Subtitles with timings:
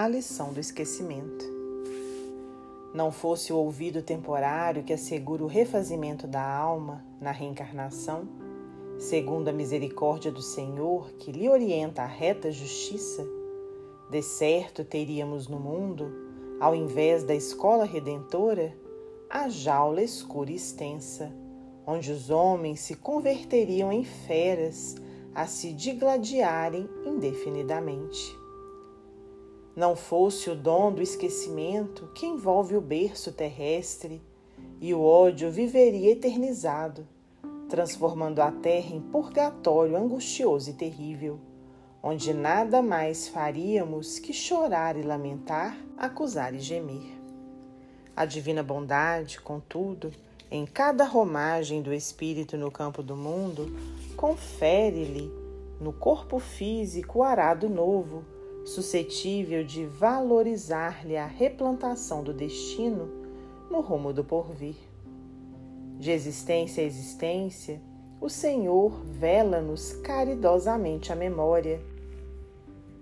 [0.00, 1.44] A lição do esquecimento.
[2.94, 8.28] Não fosse o ouvido temporário que assegura o refazimento da alma na reencarnação,
[8.96, 13.26] segundo a misericórdia do Senhor que lhe orienta a reta justiça,
[14.08, 16.12] de certo teríamos no mundo,
[16.60, 18.72] ao invés da escola redentora,
[19.28, 21.34] a jaula escura e extensa,
[21.84, 24.94] onde os homens se converteriam em feras
[25.34, 28.37] a se digladiarem indefinidamente
[29.78, 34.20] não fosse o dom do esquecimento que envolve o berço terrestre,
[34.80, 37.06] e o ódio viveria eternizado,
[37.68, 41.38] transformando a terra em purgatório angustioso e terrível,
[42.02, 47.16] onde nada mais faríamos que chorar e lamentar, acusar e gemer.
[48.16, 50.10] A divina bondade, contudo,
[50.50, 53.72] em cada romagem do espírito no campo do mundo,
[54.16, 55.30] confere-lhe
[55.80, 58.37] no corpo físico o arado novo
[58.68, 63.10] suscetível de valorizar-lhe a replantação do destino
[63.70, 64.76] no rumo do porvir.
[65.98, 67.80] De existência a existência,
[68.20, 71.80] o Senhor vela-nos caridosamente a memória,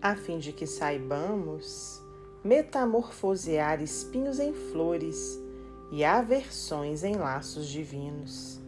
[0.00, 2.02] a fim de que saibamos
[2.42, 5.40] metamorfosear espinhos em flores
[5.92, 8.60] e aversões em laços divinos.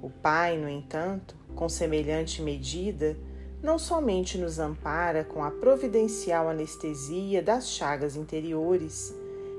[0.00, 3.16] O Pai, no entanto, com semelhante medida,
[3.62, 9.14] não somente nos ampara com a providencial anestesia das chagas interiores,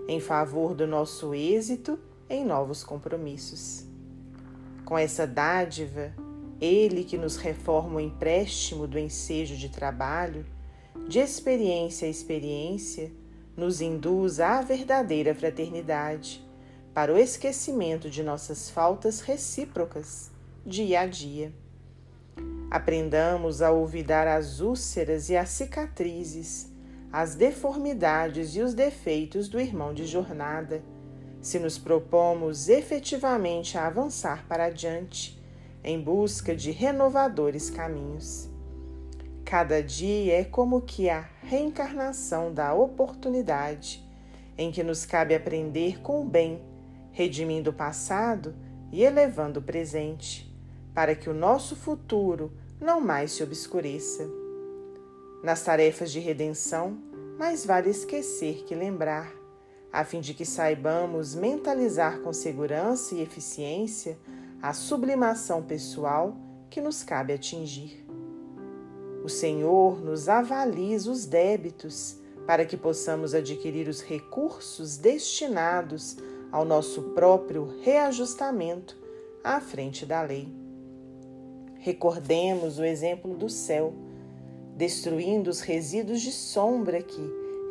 [0.08, 3.86] em favor do nosso êxito em novos compromissos.
[4.86, 6.14] Com essa dádiva,
[6.62, 10.46] Ele que nos reforma o empréstimo do ensejo de trabalho,
[11.08, 13.12] de experiência a experiência,
[13.56, 16.46] nos induz à verdadeira fraternidade,
[16.94, 20.32] para o esquecimento de nossas faltas recíprocas,
[20.66, 21.52] dia a dia.
[22.70, 26.72] Aprendamos a olvidar as úlceras e as cicatrizes,
[27.12, 30.84] as deformidades e os defeitos do irmão de jornada,
[31.42, 35.42] se nos propomos efetivamente a avançar para adiante,
[35.84, 38.50] em busca de renovadores caminhos.
[39.46, 44.06] Cada dia é como que a reencarnação da oportunidade
[44.58, 46.62] em que nos cabe aprender com o bem,
[47.12, 48.54] redimindo o passado
[48.92, 50.47] e elevando o presente
[50.98, 54.28] para que o nosso futuro não mais se obscureça.
[55.44, 56.98] Nas tarefas de redenção,
[57.38, 59.32] mais vale esquecer que lembrar,
[59.94, 64.18] a fim de que saibamos mentalizar com segurança e eficiência
[64.60, 66.36] a sublimação pessoal
[66.68, 68.04] que nos cabe atingir.
[69.24, 76.18] O Senhor nos avaliza os débitos para que possamos adquirir os recursos destinados
[76.52, 78.98] ao nosso próprio reajustamento
[79.44, 80.67] à frente da lei.
[81.80, 83.94] Recordemos o exemplo do céu,
[84.76, 87.22] destruindo os resíduos de sombra que,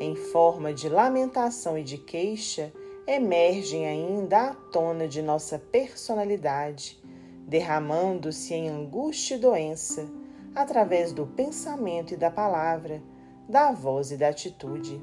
[0.01, 2.73] em forma de lamentação e de queixa,
[3.07, 6.99] emergem ainda à tona de nossa personalidade,
[7.47, 10.09] derramando-se em angústia e doença,
[10.55, 13.03] através do pensamento e da palavra,
[13.49, 15.01] da voz e da atitude.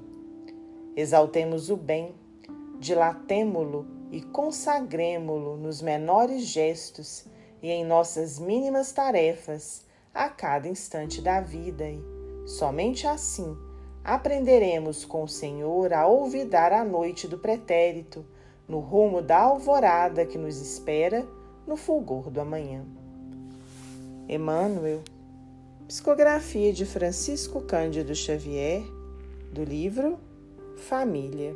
[0.96, 2.14] Exaltemos o bem,
[2.80, 7.25] dilatemo-lo e consagremo-lo nos menores gestos
[7.63, 12.03] e em nossas mínimas tarefas a cada instante da vida, e
[12.46, 13.57] somente assim
[14.03, 18.25] aprenderemos com o Senhor a olvidar a noite do pretérito,
[18.68, 21.25] no rumo da alvorada que nos espera
[21.66, 22.85] no fulgor do amanhã.
[24.28, 25.02] Emmanuel,
[25.88, 28.84] psicografia de Francisco Cândido Xavier,
[29.53, 30.19] do livro
[30.75, 31.56] Família.